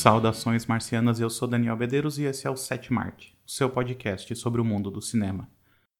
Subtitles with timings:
[0.00, 4.34] Saudações marcianas, eu sou Daniel Bedeiros e esse é o Sete Marte, o seu podcast
[4.34, 5.46] sobre o mundo do cinema.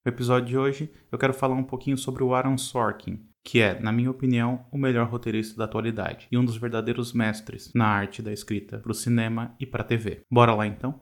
[0.03, 3.79] No episódio de hoje, eu quero falar um pouquinho sobre o Aaron Sorkin, que é,
[3.79, 8.23] na minha opinião, o melhor roteirista da atualidade e um dos verdadeiros mestres na arte
[8.23, 10.23] da escrita para o cinema e para a TV.
[10.31, 10.99] Bora lá então?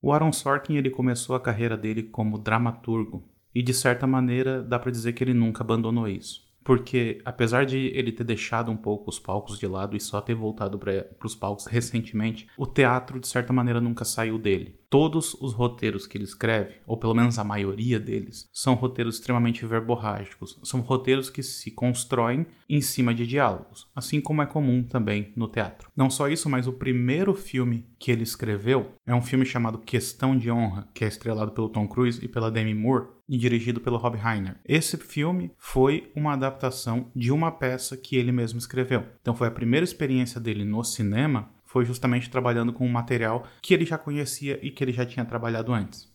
[0.00, 4.78] O Aaron Sorkin ele começou a carreira dele como dramaturgo e de certa maneira dá
[4.78, 9.08] para dizer que ele nunca abandonou isso porque apesar de ele ter deixado um pouco
[9.08, 13.26] os palcos de lado e só ter voltado para os palcos recentemente, o teatro de
[13.26, 14.78] certa maneira nunca saiu dele.
[14.90, 19.66] Todos os roteiros que ele escreve, ou pelo menos a maioria deles, são roteiros extremamente
[19.66, 20.58] verborrágicos.
[20.62, 25.46] São roteiros que se constroem em cima de diálogos, assim como é comum também no
[25.46, 25.90] teatro.
[25.94, 30.36] Não só isso, mas o primeiro filme que ele escreveu é um filme chamado Questão
[30.36, 33.98] de Honra, que é estrelado pelo Tom Cruise e pela Demi Moore e dirigido pelo
[33.98, 34.56] Rob Reiner.
[34.64, 39.04] Esse filme foi uma adaptação de uma peça que ele mesmo escreveu.
[39.20, 43.74] Então foi a primeira experiência dele no cinema foi justamente trabalhando com um material que
[43.74, 46.10] ele já conhecia e que ele já tinha trabalhado antes.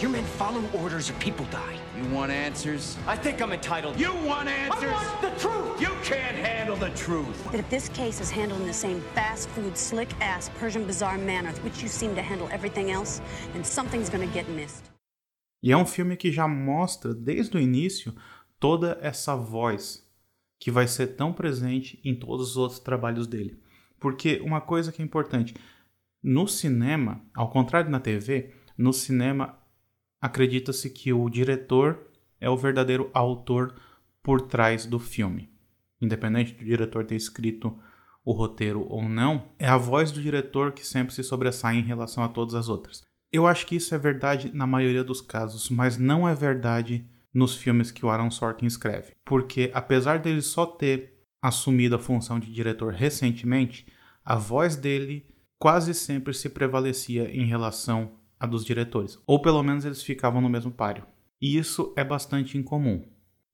[0.00, 1.78] Your men follow orders or people die.
[1.96, 2.96] You want answers?
[3.06, 4.00] I think I'm entitled.
[4.00, 4.90] You want answers?
[4.90, 5.80] I want the truth.
[5.80, 7.36] You can't handle the truth.
[7.52, 11.18] That if this case is handled in the same fast food, slick ass Persian bazaar
[11.18, 13.20] manner which you seem to handle everything else,
[13.52, 14.84] then something's gonna get missed.
[15.62, 18.14] E é um filme que já mostra desde o início
[18.58, 20.02] toda essa voz
[20.58, 23.65] que vai ser tão presente em todos os outros trabalhos dele.
[23.98, 25.54] Porque uma coisa que é importante,
[26.22, 29.58] no cinema, ao contrário na TV, no cinema
[30.20, 32.06] acredita-se que o diretor
[32.40, 33.74] é o verdadeiro autor
[34.22, 35.50] por trás do filme.
[36.00, 37.78] Independente do diretor ter escrito
[38.24, 42.24] o roteiro ou não, é a voz do diretor que sempre se sobressai em relação
[42.24, 43.04] a todas as outras.
[43.32, 47.54] Eu acho que isso é verdade na maioria dos casos, mas não é verdade nos
[47.54, 49.12] filmes que o Aaron Sorkin escreve.
[49.24, 53.86] Porque apesar dele só ter assumido a função de diretor recentemente,
[54.24, 55.26] a voz dele
[55.58, 60.48] quase sempre se prevalecia em relação a dos diretores, ou pelo menos eles ficavam no
[60.48, 61.06] mesmo páreo.
[61.40, 63.04] E isso é bastante incomum,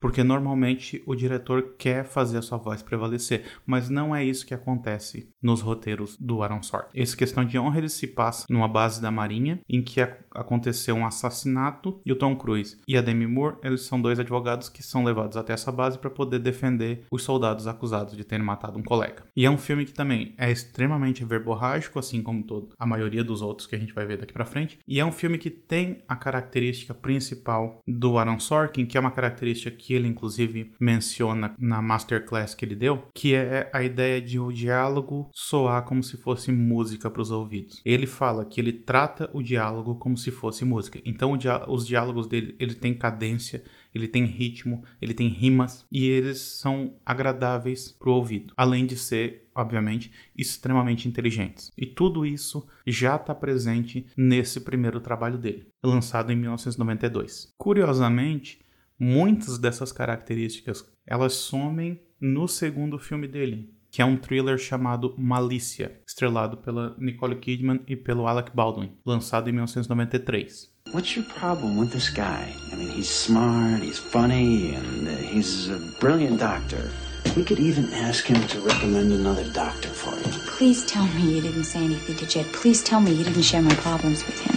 [0.03, 4.53] porque normalmente o diretor quer fazer a sua voz prevalecer, mas não é isso que
[4.53, 6.99] acontece nos roteiros do Aaron Sorkin.
[6.99, 11.05] Essa questão de honra ele se passa numa base da Marinha em que aconteceu um
[11.05, 15.05] assassinato e o Tom Cruise e a Demi Moore, eles são dois advogados que são
[15.05, 19.23] levados até essa base para poder defender os soldados acusados de terem matado um colega.
[19.33, 23.41] E é um filme que também é extremamente verborrágico, assim como todo a maioria dos
[23.41, 26.03] outros que a gente vai ver daqui para frente, e é um filme que tem
[26.09, 31.81] a característica principal do Aaron Sorkin, que é uma característica que ele inclusive menciona na
[31.81, 36.51] masterclass que ele deu, que é a ideia de o diálogo soar como se fosse
[36.51, 37.81] música para os ouvidos.
[37.85, 41.01] Ele fala que ele trata o diálogo como se fosse música.
[41.05, 41.37] Então
[41.67, 46.95] os diálogos dele, ele tem cadência, ele tem ritmo, ele tem rimas e eles são
[47.05, 51.71] agradáveis para o ouvido, além de ser, obviamente, extremamente inteligentes.
[51.77, 57.53] E tudo isso já está presente nesse primeiro trabalho dele, lançado em 1992.
[57.55, 58.59] Curiosamente,
[58.99, 65.99] muitas dessas características elas somem no segundo filme dele, que é um thriller chamado Malícia,
[66.07, 70.73] estrelado pela Nicole Kidman e pelo Alec Baldwin, lançado em 1993.
[70.93, 72.53] What's your problem with this guy?
[72.71, 76.91] I mean, he's smart, he's funny, and uh, he's a brilliant doctor.
[77.35, 80.39] We could even ask him to recommend another doctor for you.
[80.55, 82.45] Please tell me you didn't say anything to Jed.
[82.53, 84.55] Please tell me you didn't share my problems with him.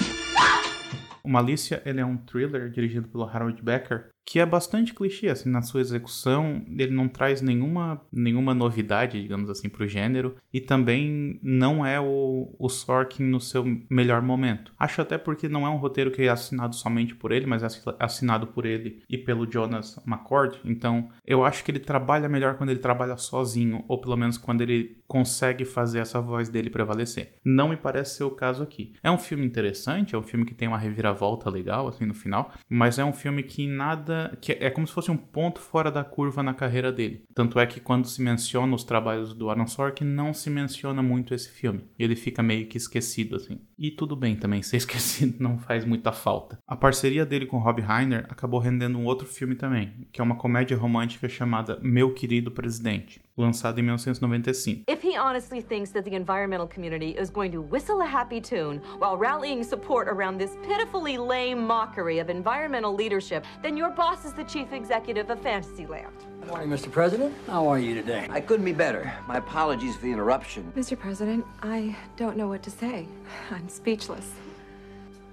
[1.24, 5.48] O Malícia ele é um thriller dirigido pelo Harold Becker que é bastante clichê, assim,
[5.48, 11.38] na sua execução, ele não traz nenhuma, nenhuma novidade, digamos assim, pro gênero, e também
[11.40, 14.72] não é o, o Sorkin no seu melhor momento.
[14.76, 17.68] Acho até porque não é um roteiro que é assinado somente por ele, mas é
[18.00, 22.70] assinado por ele e pelo Jonas McCord, então eu acho que ele trabalha melhor quando
[22.70, 27.36] ele trabalha sozinho, ou pelo menos quando ele consegue fazer essa voz dele prevalecer.
[27.44, 28.92] Não me parece ser o caso aqui.
[29.04, 32.52] É um filme interessante, é um filme que tem uma reviravolta legal, assim, no final,
[32.68, 36.04] mas é um filme que nada que é como se fosse um ponto fora da
[36.04, 37.24] curva na carreira dele.
[37.34, 41.34] Tanto é que quando se menciona os trabalhos do Aaron Sorkin, não se menciona muito
[41.34, 41.84] esse filme.
[41.98, 43.60] Ele fica meio que esquecido assim.
[43.78, 46.58] E tudo bem também, ser esquecido não faz muita falta.
[46.66, 50.36] A parceria dele com Rob Reiner acabou rendendo um outro filme também, que é uma
[50.36, 54.84] comédia romântica chamada Meu Querido Presidente lançado em 1995.
[54.88, 58.80] If he honestly thinks that the environmental community is going to whistle a happy tune
[58.98, 64.32] while rallying support around this pitifully lame mockery of environmental leadership, then your boss is
[64.32, 66.14] the chief executive of Fantasyland.
[66.46, 66.92] Good morning, Mr.
[66.92, 67.34] President.
[67.48, 68.28] How are you today?
[68.30, 69.12] I couldn't be better.
[69.26, 70.72] My apologies for the interruption.
[70.76, 70.96] Mr.
[70.96, 73.08] President, I don't know what to say.
[73.50, 74.30] I'm speechless.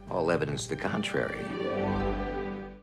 [0.10, 1.38] All evidence to the contrary.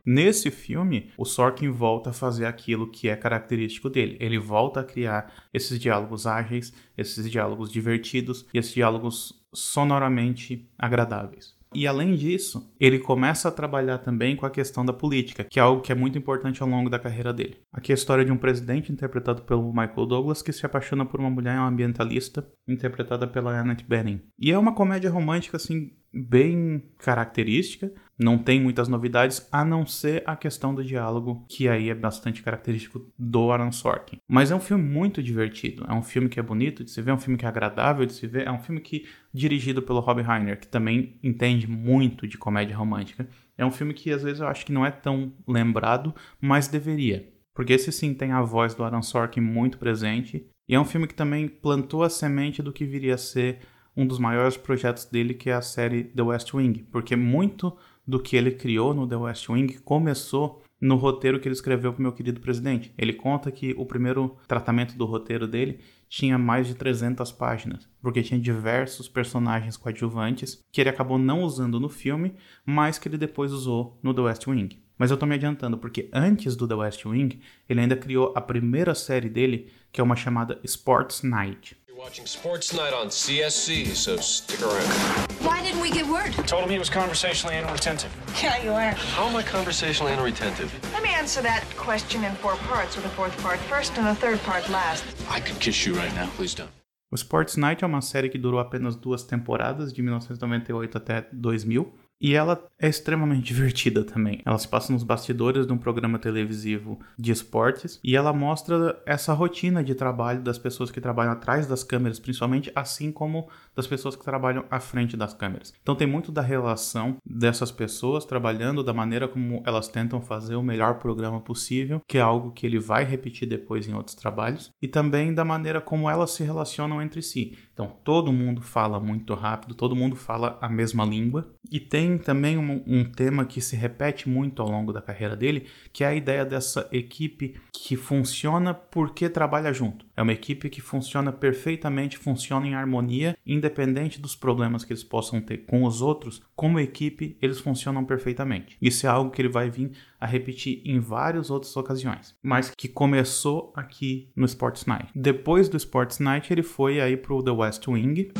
[0.05, 4.15] Nesse filme, o Sorkin volta a fazer aquilo que é característico dele.
[4.21, 11.53] Ele volta a criar esses diálogos ágeis, esses diálogos divertidos e esses diálogos sonoramente agradáveis.
[11.73, 15.63] E além disso, ele começa a trabalhar também com a questão da política, que é
[15.63, 17.61] algo que é muito importante ao longo da carreira dele.
[17.71, 21.19] Aqui é a história de um presidente interpretado pelo Michael Douglas que se apaixona por
[21.19, 24.21] uma mulher ambientalista interpretada pela Annette Bening.
[24.37, 30.23] E é uma comédia romântica assim bem característica, não tem muitas novidades, a não ser
[30.25, 34.17] a questão do diálogo, que aí é bastante característico do Aaron Sorkin.
[34.27, 37.11] Mas é um filme muito divertido, é um filme que é bonito de se ver,
[37.11, 39.99] é um filme que é agradável de se ver, é um filme que dirigido pelo
[40.01, 43.27] Rob Reiner, que também entende muito de comédia romântica.
[43.57, 47.27] É um filme que às vezes eu acho que não é tão lembrado, mas deveria.
[47.53, 51.07] Porque esse sim tem a voz do Aaron Sorkin muito presente, e é um filme
[51.07, 53.59] que também plantou a semente do que viria a ser
[53.95, 57.75] um dos maiores projetos dele, que é a série The West Wing, porque muito
[58.07, 61.99] do que ele criou no The West Wing começou no roteiro que ele escreveu para
[61.99, 62.91] o meu querido presidente.
[62.97, 65.79] Ele conta que o primeiro tratamento do roteiro dele
[66.09, 71.79] tinha mais de 300 páginas, porque tinha diversos personagens coadjuvantes que ele acabou não usando
[71.79, 72.33] no filme,
[72.65, 74.81] mas que ele depois usou no The West Wing.
[74.97, 78.41] Mas eu tô me adiantando, porque antes do The West Wing, ele ainda criou a
[78.41, 81.75] primeira série dele, que é uma chamada Sports Night.
[82.01, 85.31] Watching Sports Night on CSC, so stick around.
[85.45, 86.33] Why didn't we get word?
[86.47, 88.11] Told him he was conversationally inattentive.
[88.41, 88.89] Yeah, you are.
[89.13, 90.73] How am I conversationally inattentive?
[90.93, 94.15] Let me answer that question in four parts, with the fourth part first and the
[94.15, 95.03] third part last.
[95.29, 96.27] I could kiss you right now.
[96.35, 96.71] Please don't.
[97.11, 101.93] O Sports Night é uma série que durou apenas duas temporadas, de 1998 até 2000.
[102.21, 104.41] E ela é extremamente divertida também.
[104.45, 109.33] Ela se passa nos bastidores de um programa televisivo de esportes e ela mostra essa
[109.33, 114.15] rotina de trabalho das pessoas que trabalham atrás das câmeras, principalmente, assim como das pessoas
[114.15, 115.73] que trabalham à frente das câmeras.
[115.81, 120.63] Então tem muito da relação dessas pessoas trabalhando, da maneira como elas tentam fazer o
[120.63, 124.87] melhor programa possível, que é algo que ele vai repetir depois em outros trabalhos, e
[124.87, 127.57] também da maneira como elas se relacionam entre si.
[127.73, 132.57] Então todo mundo fala muito rápido, todo mundo fala a mesma língua, e tem também
[132.57, 136.13] um, um tema que se repete muito ao longo da carreira dele, que é a
[136.13, 140.05] ideia dessa equipe que funciona porque trabalha junto.
[140.15, 145.39] É uma equipe que funciona perfeitamente, funciona em harmonia, independente dos problemas que eles possam
[145.39, 148.75] ter com os outros, como equipe, eles funcionam perfeitamente.
[148.81, 152.87] Isso é algo que ele vai vir a repetir em várias outras ocasiões, mas que
[152.87, 155.11] começou aqui no Sports Night.
[155.15, 158.31] Depois do Sports Night, ele foi aí pro The West Wing.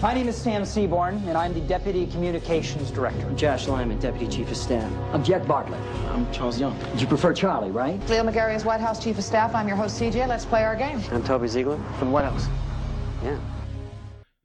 [0.00, 3.26] My name is Sam Seaborn, and I'm the Deputy Communications Director.
[3.26, 4.88] I'm Josh Lyman, Deputy Chief of Staff.
[5.12, 5.80] I'm Jack Bartlett.
[6.10, 6.78] I'm Charles Young.
[6.96, 7.98] You prefer Charlie, right?
[8.08, 9.56] Leo McGarry is White House Chief of Staff.
[9.56, 10.28] I'm your host, CJ.
[10.28, 11.00] Let's play our game.
[11.10, 12.46] I'm Toby Ziegler from the White House.
[13.24, 13.40] Yeah.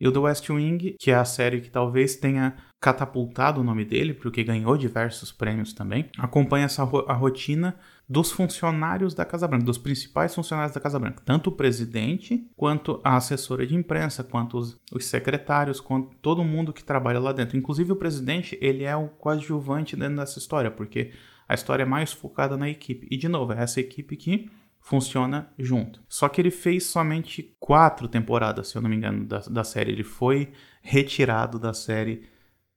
[0.02, 3.86] E o The West Wing, que é a série que talvez tenha catapultado o nome
[3.86, 7.76] dele, porque ganhou diversos prêmios também, acompanha essa ro a rotina
[8.08, 13.00] dos funcionários da Casa Branca, dos principais funcionários da Casa Branca, tanto o presidente, quanto
[13.04, 17.58] a assessora de imprensa, quanto os, os secretários, quanto todo mundo que trabalha lá dentro.
[17.58, 21.12] Inclusive o presidente, ele é o coadjuvante dentro dessa história, porque
[21.48, 23.08] a história é mais focada na equipe.
[23.10, 26.02] E de novo, é essa equipe que funciona junto.
[26.10, 29.94] Só que ele fez somente quatro temporadas, se eu não me engano, da, da série.
[29.94, 30.52] Ele foi
[30.82, 32.24] retirado da série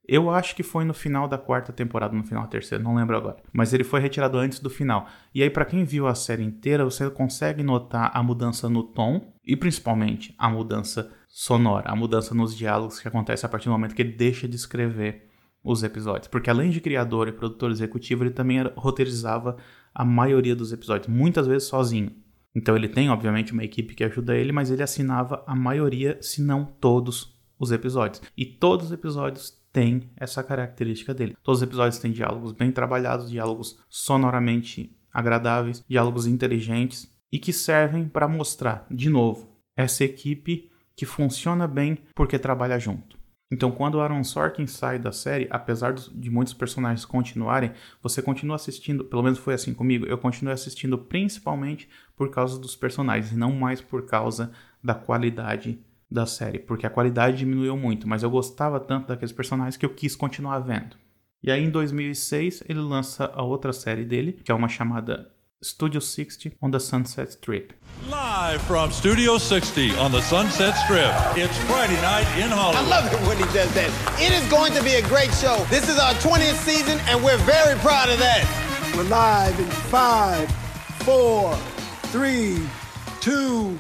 [0.08, 3.16] eu acho que foi no final da quarta temporada, no final da terceira, não lembro
[3.16, 3.36] agora.
[3.52, 5.06] Mas ele foi retirado antes do final.
[5.34, 9.34] E aí, para quem viu a série inteira, você consegue notar a mudança no tom
[9.44, 13.94] e principalmente a mudança sonora, a mudança nos diálogos que acontece a partir do momento
[13.94, 15.28] que ele deixa de escrever
[15.62, 16.28] os episódios.
[16.28, 19.56] Porque além de criador e produtor executivo, ele também roteirizava
[19.94, 22.12] a maioria dos episódios, muitas vezes sozinho.
[22.54, 26.40] Então ele tem, obviamente, uma equipe que ajuda ele, mas ele assinava a maioria, se
[26.40, 28.22] não todos, os episódios.
[28.36, 31.37] E todos os episódios têm essa característica dele.
[31.42, 38.09] Todos os episódios têm diálogos bem trabalhados, diálogos sonoramente agradáveis, diálogos inteligentes e que servem
[38.09, 43.18] para mostrar, de novo, essa equipe que funciona bem porque trabalha junto.
[43.52, 49.04] Então, quando Aaron Sorkin sai da série, apesar de muitos personagens continuarem, você continua assistindo,
[49.04, 53.52] pelo menos foi assim comigo, eu continuei assistindo principalmente por causa dos personagens, e não
[53.52, 54.50] mais por causa
[54.83, 55.78] da qualidade
[56.10, 59.90] da série, porque a qualidade diminuiu muito, mas eu gostava tanto daqueles personagens que eu
[59.90, 60.96] quis continuar vendo.
[61.42, 65.30] E aí em 2006 ele lança a outra série dele, que é uma chamada
[65.62, 67.72] Studio 60 on the Sunset Strip.
[68.08, 71.10] Live from Studio 60 on the Sunset Strip.
[71.36, 72.84] It's Friday night in Hollywood.
[72.84, 73.90] I love it when he does that.
[74.20, 75.56] It is going to be a great show.
[75.70, 78.44] This is our 20th season and we're very proud of that.
[78.94, 80.50] We're live in five,
[81.04, 81.54] four,
[82.12, 82.58] three,
[83.20, 83.78] two,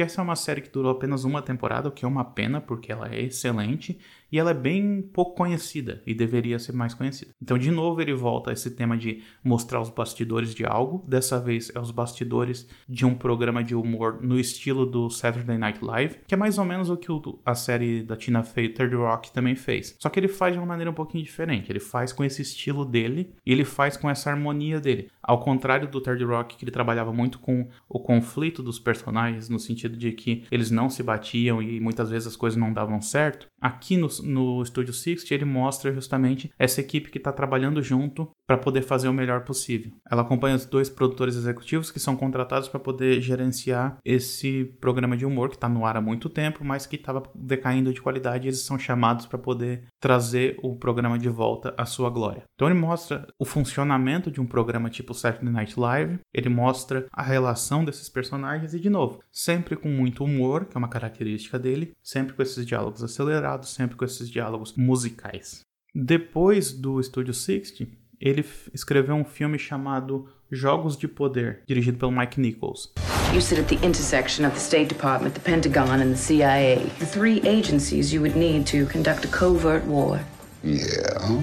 [0.00, 2.58] que essa é uma série que durou apenas uma temporada, o que é uma pena,
[2.58, 4.00] porque ela é excelente
[4.32, 7.32] e ela é bem pouco conhecida e deveria ser mais conhecida.
[7.40, 11.04] Então, de novo, ele volta a esse tema de mostrar os bastidores de algo.
[11.06, 15.84] Dessa vez é os bastidores de um programa de humor no estilo do Saturday Night
[15.84, 17.10] Live, que é mais ou menos o que
[17.44, 19.96] a série da Tina Fey, Third Rock, também fez.
[19.98, 21.70] Só que ele faz de uma maneira um pouquinho diferente.
[21.70, 25.10] Ele faz com esse estilo dele e ele faz com essa harmonia dele.
[25.22, 29.58] Ao contrário do Third Rock, que ele trabalhava muito com o conflito dos personagens, no
[29.58, 33.48] sentido de que eles não se batiam e muitas vezes as coisas não davam certo.
[33.60, 38.58] Aqui no, no Studio 60 ele mostra justamente essa equipe que está trabalhando junto para
[38.58, 39.92] poder fazer o melhor possível.
[40.10, 45.24] Ela acompanha os dois produtores executivos que são contratados para poder gerenciar esse programa de
[45.24, 48.46] humor que está no ar há muito tempo, mas que estava decaindo de qualidade.
[48.46, 52.42] E eles são chamados para poder trazer o programa de volta à sua glória.
[52.54, 57.22] Então ele mostra o funcionamento de um programa tipo Saturday Night Live, ele mostra a
[57.22, 61.92] relação desses personagens e de novo, sempre com muito humor, que é uma característica dele,
[62.02, 65.60] sempre com esses diálogos acelerados, sempre com esses diálogos musicais.
[65.94, 67.86] Depois do Studio 60,
[68.20, 72.92] ele escreveu um filme chamado Jogos de Poder, dirigido pelo Mike Nichols.
[73.32, 76.84] You sit at the intersection of the State Department, the Pentagon, and the CIA.
[76.98, 80.20] The three agencies you would need to conduct a covert war.
[80.62, 81.42] Yeah.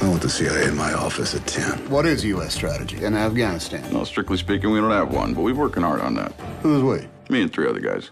[0.00, 1.88] I want the CIA in my office at 10.
[1.90, 2.54] What is U.S.
[2.54, 3.82] strategy in Afghanistan?
[3.90, 6.32] No, strictly speaking, we don't have one, but we're working hard on that.
[6.62, 7.08] Who's we?
[7.30, 8.10] Me and three other guys.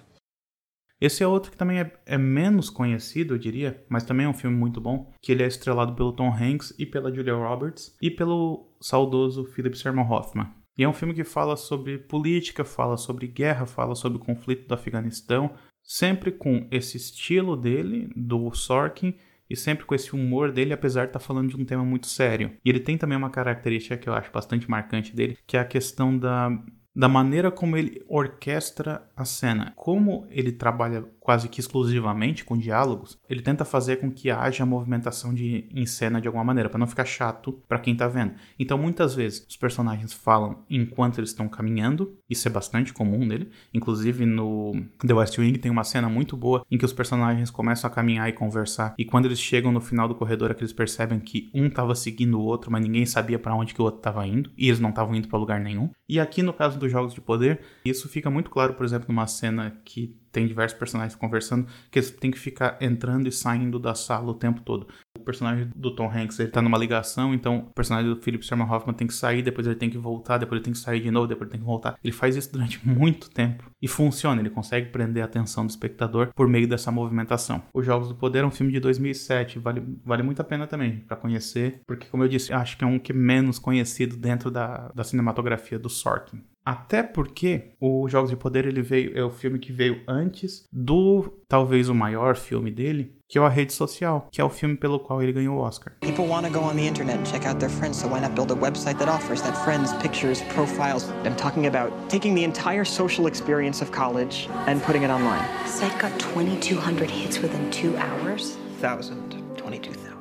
[1.02, 4.32] Esse é outro que também é, é, menos conhecido, eu diria, mas também é um
[4.32, 8.08] filme muito bom, que ele é estrelado pelo Tom Hanks e pela Julia Roberts e
[8.08, 10.46] pelo saudoso Philip Seymour Hoffman.
[10.78, 14.68] E é um filme que fala sobre política, fala sobre guerra, fala sobre o conflito
[14.68, 19.16] do Afeganistão, sempre com esse estilo dele, do Sorkin,
[19.50, 22.06] e sempre com esse humor dele, apesar de estar tá falando de um tema muito
[22.06, 22.52] sério.
[22.64, 25.64] E ele tem também uma característica que eu acho bastante marcante dele, que é a
[25.64, 26.48] questão da
[26.94, 29.72] da maneira como ele orquestra a cena.
[29.76, 35.32] Como ele trabalha quase que exclusivamente com diálogos, ele tenta fazer com que haja movimentação
[35.32, 38.34] de, em cena de alguma maneira, para não ficar chato para quem tá vendo.
[38.58, 43.50] Então, muitas vezes, os personagens falam enquanto eles estão caminhando, isso é bastante comum nele.
[43.72, 47.88] Inclusive, no The West Wing tem uma cena muito boa em que os personagens começam
[47.88, 50.72] a caminhar e conversar, e quando eles chegam no final do corredor, é que eles
[50.72, 54.00] percebem que um tava seguindo o outro, mas ninguém sabia para onde que o outro
[54.00, 55.90] tava indo, e eles não estavam indo para lugar nenhum.
[56.08, 59.26] E aqui, no caso dos Jogos de Poder, isso fica muito claro, por exemplo, numa
[59.26, 63.94] cena que tem diversos personagens conversando, que eles têm que ficar entrando e saindo da
[63.94, 64.88] sala o tempo todo.
[65.16, 68.72] O personagem do Tom Hanks, ele tá numa ligação, então o personagem do Philip Seymour
[68.72, 71.10] Hoffman tem que sair, depois ele tem que voltar, depois ele tem que sair de
[71.10, 71.98] novo, depois ele tem que voltar.
[72.02, 76.32] Ele faz isso durante muito tempo e funciona, ele consegue prender a atenção do espectador
[76.34, 77.62] por meio dessa movimentação.
[77.74, 81.00] Os Jogos do Poder é um filme de 2007, vale, vale muito a pena também
[81.00, 84.50] para conhecer, porque como eu disse, acho que é um que é menos conhecido dentro
[84.50, 86.42] da, da cinematografia do Sorkin.
[86.64, 91.24] Até porque o Jogos de Poder ele veio é o filme que veio antes do
[91.48, 95.00] talvez o maior filme dele, que é a rede social, que é o filme pelo
[95.00, 95.94] qual ele ganhou o Oscar.
[96.00, 98.34] People want to go on the internet and check out their friends, so why not
[98.34, 101.10] build a website that offers that friends, pictures, profiles?
[101.24, 105.42] I'm talking about taking the entire social experience of college and putting it online.
[105.66, 108.56] Site got 2,200 hits within two hours.
[108.78, 110.11] Thousand, 22,000.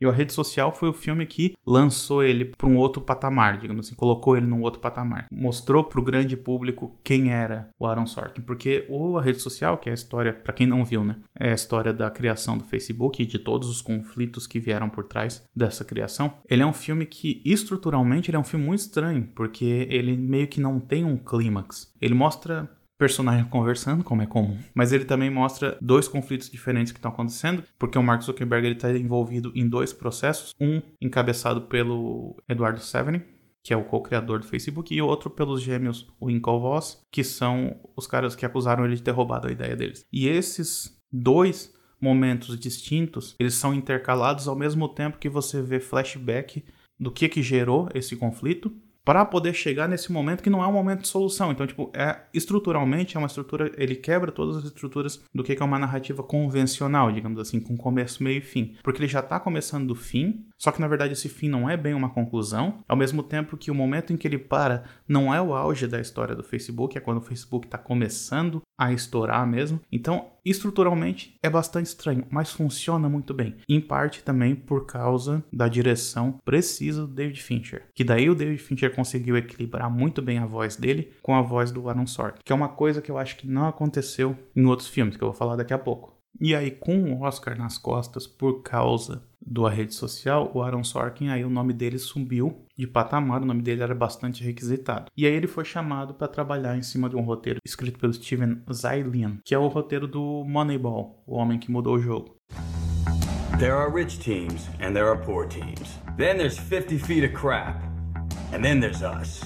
[0.00, 3.86] E a rede social foi o filme que lançou ele para um outro patamar, digamos
[3.86, 5.26] assim, colocou ele num outro patamar.
[5.30, 9.78] Mostrou para o grande público quem era o Aaron Sorkin, porque o a rede social,
[9.78, 12.64] que é a história, para quem não viu, né, é a história da criação do
[12.64, 16.34] Facebook e de todos os conflitos que vieram por trás dessa criação.
[16.48, 20.48] Ele é um filme que estruturalmente ele é um filme muito estranho, porque ele meio
[20.48, 21.92] que não tem um clímax.
[22.00, 26.98] Ele mostra personagem conversando, como é comum, mas ele também mostra dois conflitos diferentes que
[26.98, 32.80] estão acontecendo, porque o Mark Zuckerberg está envolvido em dois processos, um encabeçado pelo Eduardo
[32.80, 33.22] Severin,
[33.62, 38.36] que é o co-criador do Facebook, e outro pelos gêmeos Winklevoss, que são os caras
[38.36, 40.04] que acusaram ele de ter roubado a ideia deles.
[40.12, 46.64] E esses dois momentos distintos, eles são intercalados ao mesmo tempo que você vê flashback
[46.98, 48.72] do que que gerou esse conflito
[49.06, 51.52] para poder chegar nesse momento que não é um momento de solução.
[51.52, 55.64] Então, tipo, é estruturalmente é uma estrutura, ele quebra todas as estruturas do que é
[55.64, 58.74] uma narrativa convencional, digamos assim, com começo, meio e fim.
[58.82, 61.76] Porque ele já está começando do fim, só que na verdade esse fim não é
[61.76, 65.40] bem uma conclusão, ao mesmo tempo que o momento em que ele para não é
[65.40, 69.80] o auge da história do Facebook, é quando o Facebook está começando a estourar mesmo.
[69.92, 73.56] Então, estruturalmente é bastante estranho, mas funciona muito bem.
[73.68, 78.58] Em parte também por causa da direção precisa do David Fincher, que daí o David
[78.62, 82.52] Fincher conseguiu equilibrar muito bem a voz dele com a voz do Aaron Sorkin, que
[82.52, 85.36] é uma coisa que eu acho que não aconteceu em outros filmes que eu vou
[85.36, 86.15] falar daqui a pouco.
[86.40, 91.28] E aí, com o Oscar nas costas por causa da rede social, o Aaron Sorkin,
[91.28, 95.10] aí o nome dele subiu de patamar, o nome dele era bastante requisitado.
[95.16, 98.62] E aí ele foi chamado para trabalhar em cima de um roteiro escrito pelo Steven
[98.72, 102.36] Zaillian, que é o roteiro do Moneyball, o homem que mudou o jogo.
[103.58, 105.98] There are rich teams and there are poor teams.
[106.18, 107.82] Then there's 50 feet of crap.
[108.52, 109.42] And then there's us.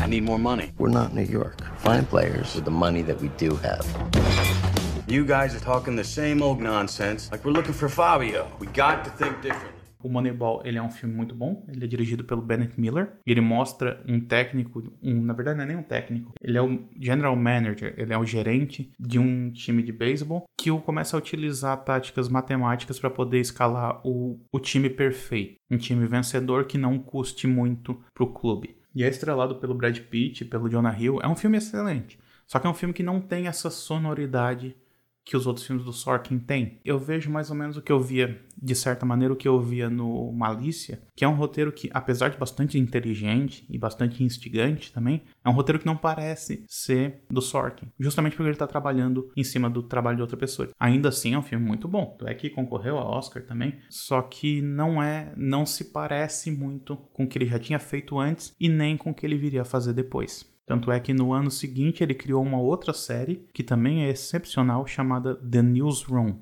[0.00, 0.72] I need more money.
[0.78, 1.62] We're not New York.
[1.78, 3.86] Find players with the money that we do have.
[5.08, 8.46] You guys are talking the same old nonsense like we're looking for Fabio.
[8.60, 9.32] We got to think.
[10.00, 11.66] O Moneyball ele é um filme muito bom.
[11.68, 13.14] Ele é dirigido pelo Bennett Miller.
[13.26, 16.32] Ele mostra um técnico, um, na verdade não é nem um técnico.
[16.40, 20.70] Ele é o general manager, ele é o gerente de um time de beisebol que
[20.80, 26.64] começa a utilizar táticas matemáticas para poder escalar o, o time perfeito, um time vencedor
[26.64, 28.76] que não custe muito para o clube.
[28.94, 31.18] E é estrelado pelo Brad Pitt, pelo Jonah Hill.
[31.22, 32.18] É um filme excelente.
[32.46, 34.76] Só que é um filme que não tem essa sonoridade
[35.24, 36.80] que os outros filmes do Sorkin têm.
[36.84, 39.60] Eu vejo mais ou menos o que eu via, de certa maneira, o que eu
[39.60, 44.92] via no Malícia, que é um roteiro que, apesar de bastante inteligente e bastante instigante
[44.92, 49.30] também, é um roteiro que não parece ser do Sorkin, justamente porque ele está trabalhando
[49.36, 50.68] em cima do trabalho de outra pessoa.
[50.78, 52.16] Ainda assim, é um filme muito bom.
[52.24, 57.24] É que concorreu a Oscar também, só que não é, não se parece muito com
[57.24, 59.66] o que ele já tinha feito antes e nem com o que ele viria a
[59.66, 60.51] fazer depois.
[60.72, 64.86] Tanto é que no ano seguinte ele criou uma outra série que também é excepcional
[64.86, 66.36] chamada The Newsroom.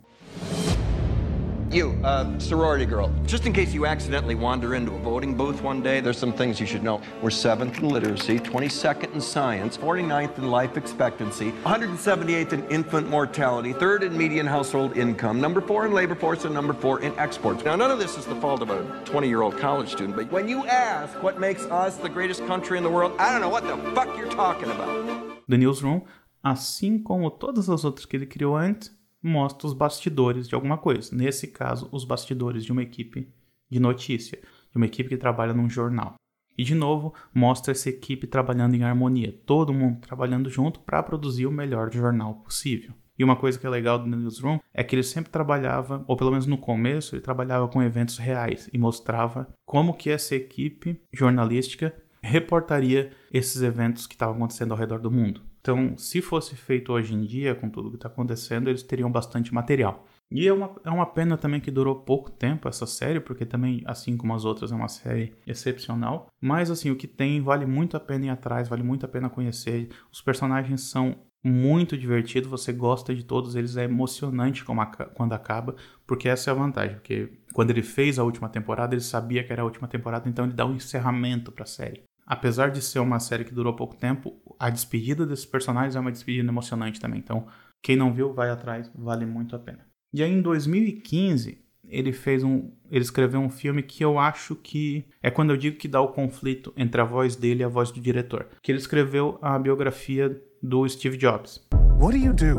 [1.71, 5.81] You, uh, sorority girl, just in case you accidentally wander into a voting booth one
[5.81, 7.01] day, there's some things you should know.
[7.23, 13.73] We're 7th in literacy, 22nd in science, 49th in life expectancy, 178th in infant mortality,
[13.73, 17.65] 3rd in median household income, number 4 in labor force, and number 4 in exports.
[17.65, 20.29] Now, none of this is the fault of a 20 year old college student, but
[20.33, 23.49] when you ask what makes us the greatest country in the world, I don't know
[23.49, 25.47] what the fuck you're talking about.
[25.49, 26.03] The Newsroom,
[26.45, 28.91] assim como todas as outras que ele criou antes,
[29.23, 31.15] mostra os bastidores de alguma coisa.
[31.15, 33.29] Nesse caso, os bastidores de uma equipe
[33.71, 34.39] de notícia,
[34.71, 36.15] de uma equipe que trabalha num jornal.
[36.57, 41.47] E de novo, mostra essa equipe trabalhando em harmonia, todo mundo trabalhando junto para produzir
[41.47, 42.93] o melhor jornal possível.
[43.19, 46.31] E uma coisa que é legal do Newsroom é que ele sempre trabalhava, ou pelo
[46.31, 51.95] menos no começo, ele trabalhava com eventos reais e mostrava como que essa equipe jornalística
[52.23, 55.43] reportaria esses eventos que estavam acontecendo ao redor do mundo.
[55.61, 59.53] Então, se fosse feito hoje em dia, com tudo que está acontecendo, eles teriam bastante
[59.53, 60.07] material.
[60.31, 63.83] E é uma, é uma pena também que durou pouco tempo essa série, porque também,
[63.85, 66.29] assim como as outras, é uma série excepcional.
[66.41, 69.29] Mas, assim, o que tem vale muito a pena ir atrás, vale muito a pena
[69.29, 69.91] conhecer.
[70.11, 75.75] Os personagens são muito divertidos, você gosta de todos eles, é emocionante a, quando acaba,
[76.07, 76.97] porque essa é a vantagem.
[76.97, 80.45] Porque quando ele fez a última temporada, ele sabia que era a última temporada, então
[80.45, 83.97] ele dá um encerramento para a série apesar de ser uma série que durou pouco
[83.97, 87.19] tempo, a despedida desses personagens é uma despedida emocionante também.
[87.19, 87.49] Então,
[87.83, 89.85] quem não viu, vai atrás, vale muito a pena.
[90.15, 92.71] E aí, em 2015, ele fez um.
[92.89, 96.13] Ele escreveu um filme que eu acho que é quando eu digo que dá o
[96.13, 98.47] conflito entre a voz dele e a voz do diretor.
[98.63, 101.67] Que ele escreveu a biografia do Steve Jobs.
[101.99, 102.55] What do you do?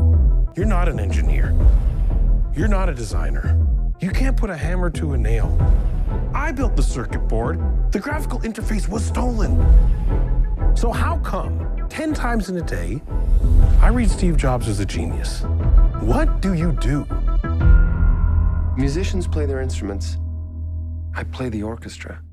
[0.58, 1.54] You're not an engineer.
[2.54, 3.58] You're not a designer.
[4.02, 5.48] You can't put a hammer to a nail.
[6.42, 7.60] I built the circuit board.
[7.92, 9.62] The graphical interface was stolen.
[10.76, 11.54] So how come
[11.88, 13.00] 10 times in a day
[13.80, 15.44] I read Steve Jobs as a genius?
[16.02, 17.06] What do you do?
[18.76, 20.18] Musicians play their instruments.
[21.14, 22.24] I play the orchestra.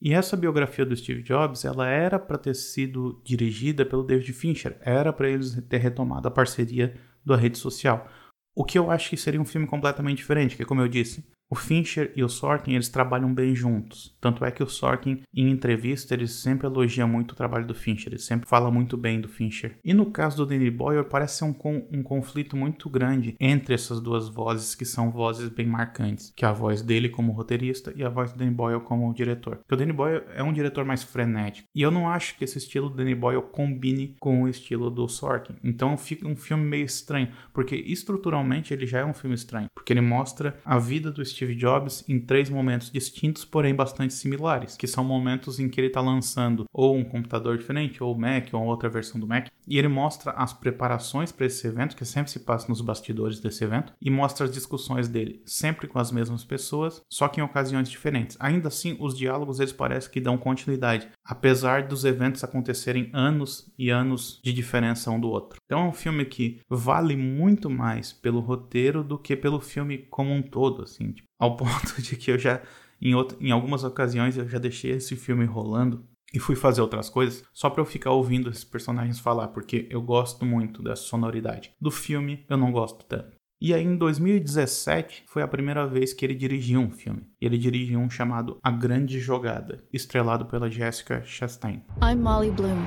[0.00, 4.76] E essa biografia do Steve Jobs, ela era para ter sido dirigida pelo David Fincher,
[4.80, 6.94] era para eles ter retomado a parceria
[7.24, 8.08] da rede social.
[8.56, 11.54] O que eu acho que seria um filme completamente diferente, que como eu disse, o
[11.54, 14.16] Fincher e o Sorkin, eles trabalham bem juntos.
[14.18, 18.08] Tanto é que o Sorkin, em entrevista, ele sempre elogia muito o trabalho do Fincher,
[18.10, 19.76] ele sempre fala muito bem do Fincher.
[19.84, 21.54] E no caso do Danny Boyle, parece ser um,
[21.92, 26.48] um conflito muito grande entre essas duas vozes, que são vozes bem marcantes, que é
[26.48, 29.56] a voz dele como roteirista e a voz do Danny Boyle como diretor.
[29.58, 31.68] Porque o Danny Boyle é um diretor mais frenético.
[31.74, 35.06] E eu não acho que esse estilo do Danny Boyle combine com o estilo do
[35.06, 35.56] Sorkin.
[35.62, 39.92] Então fica um filme meio estranho, porque estruturalmente ele já é um filme estranho, porque
[39.92, 44.76] ele mostra a vida do Steve Steve Jobs em três momentos distintos, porém bastante similares,
[44.76, 48.64] que são momentos em que ele está lançando ou um computador diferente, ou Mac, ou
[48.64, 52.40] outra versão do Mac, e ele mostra as preparações para esse evento, que sempre se
[52.40, 57.02] passa nos bastidores desse evento, e mostra as discussões dele, sempre com as mesmas pessoas,
[57.10, 58.36] só que em ocasiões diferentes.
[58.38, 63.90] Ainda assim, os diálogos eles parecem que dão continuidade, apesar dos eventos acontecerem anos e
[63.90, 65.58] anos de diferença um do outro.
[65.64, 70.32] Então é um filme que vale muito mais pelo roteiro do que pelo filme como
[70.32, 71.12] um todo, assim.
[71.12, 72.60] Tipo, ao ponto de que eu já,
[73.00, 76.04] em, outro, em algumas ocasiões, eu já deixei esse filme rolando
[76.34, 80.00] e fui fazer outras coisas só para eu ficar ouvindo esses personagens falar, porque eu
[80.00, 81.72] gosto muito dessa sonoridade.
[81.80, 83.36] Do filme, eu não gosto tanto.
[83.64, 87.22] E aí, em 2017, foi a primeira vez que ele dirigiu um filme.
[87.40, 91.80] Ele dirigiu um chamado A Grande Jogada, estrelado pela Jessica Chastain.
[92.02, 92.84] I'm Molly Bloom.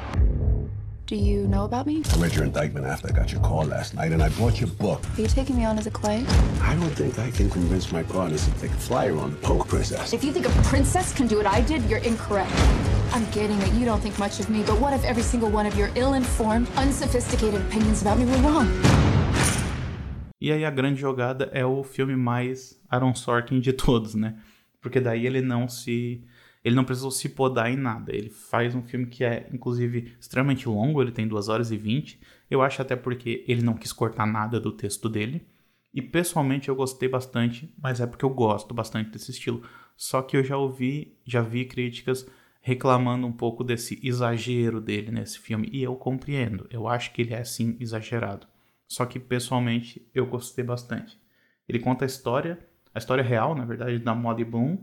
[1.07, 2.01] Do you know about me?
[2.13, 4.69] I read your indictment after I got your call last night, and I bought your
[4.71, 4.99] book.
[5.17, 6.27] Are you taking me on as a client?
[6.61, 9.69] I don't think I can convince my partners to take a flyer on the Poke
[9.69, 10.11] Princess.
[10.11, 12.51] If you think a princess can do what I did, you're incorrect.
[13.13, 15.65] I'm getting that you don't think much of me, but what if every single one
[15.65, 19.14] of your ill-informed, unsophisticated opinions about me were wrong?
[20.39, 24.37] E aí a grande jogada é o filme mais Aaron Sorkin de todos, né?
[24.81, 26.23] Porque daí ele não se
[26.65, 28.11] ele não precisou se podar em nada.
[28.13, 32.19] Ele faz um filme que é, inclusive, extremamente longo, ele tem 2 horas e 20.
[32.49, 35.45] Eu acho até porque ele não quis cortar nada do texto dele.
[35.93, 39.61] E pessoalmente eu gostei bastante, mas é porque eu gosto bastante desse estilo.
[39.95, 42.27] Só que eu já ouvi, já vi críticas
[42.61, 45.69] reclamando um pouco desse exagero dele nesse filme.
[45.71, 46.67] E eu compreendo.
[46.71, 48.47] Eu acho que ele é sim exagerado.
[48.87, 51.19] Só que pessoalmente eu gostei bastante.
[51.67, 52.59] Ele conta a história,
[52.93, 54.77] a história real, na verdade, da Molly Bloom,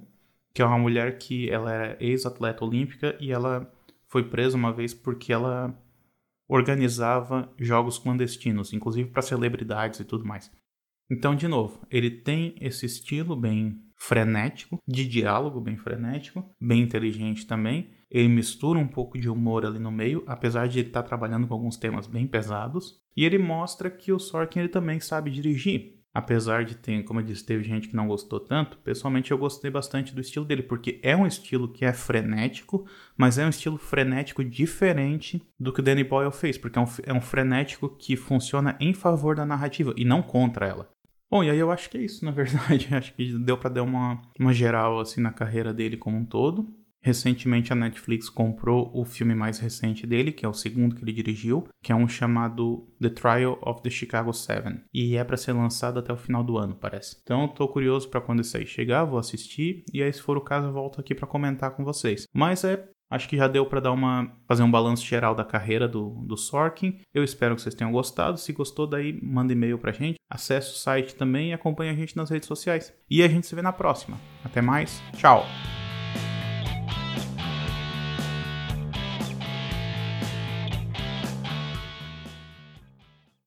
[0.53, 3.73] que é uma mulher que ela é ex-atleta olímpica e ela
[4.09, 5.75] foi presa uma vez porque ela
[6.49, 10.51] organizava jogos clandestinos, inclusive para celebridades e tudo mais.
[11.11, 17.47] Então, de novo, ele tem esse estilo bem frenético, de diálogo bem frenético, bem inteligente
[17.47, 17.91] também.
[18.13, 21.47] Ele mistura um pouco de humor ali no meio, apesar de ele estar tá trabalhando
[21.49, 23.01] com alguns temas bem pesados.
[23.17, 26.03] E ele mostra que o Sorkin ele também sabe dirigir.
[26.15, 29.71] Apesar de ter, como eu disse, teve gente que não gostou tanto, pessoalmente eu gostei
[29.71, 33.79] bastante do estilo dele, porque é um estilo que é frenético, mas é um estilo
[33.79, 38.15] frenético diferente do que o Danny Boyle fez, porque é um, é um frenético que
[38.15, 40.91] funciona em favor da narrativa e não contra ela.
[41.31, 42.95] Bom, e aí eu acho que é isso, na verdade.
[42.95, 46.69] acho que deu para dar uma, uma geral assim na carreira dele como um todo.
[47.03, 51.13] Recentemente a Netflix comprou o filme mais recente dele, que é o segundo que ele
[51.13, 55.53] dirigiu, que é um chamado The Trial of the Chicago Seven, e é para ser
[55.53, 57.17] lançado até o final do ano, parece.
[57.23, 60.37] Então eu tô curioso para quando isso aí chegar, vou assistir e aí se for
[60.37, 62.27] o caso eu volto aqui para comentar com vocês.
[62.33, 65.87] Mas é Acho que já deu para dar uma fazer um balanço geral da carreira
[65.87, 66.99] do, do Sorkin.
[67.13, 68.39] Eu espero que vocês tenham gostado.
[68.39, 70.17] Se gostou, daí manda e-mail pra gente.
[70.31, 72.91] Acesse o site também e acompanhe a gente nas redes sociais.
[73.11, 74.19] E a gente se vê na próxima.
[74.43, 75.03] Até mais.
[75.15, 75.45] Tchau.